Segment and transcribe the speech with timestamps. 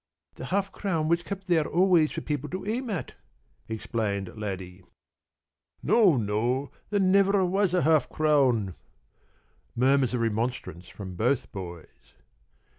[0.33, 3.13] p> "The half crown was kept there always for people to aim at,"
[3.69, 4.81] explained Laddie.
[5.83, 8.73] "No, no, there never was a half crown."
[9.75, 12.15] Murmurs of remonstrance from both boys.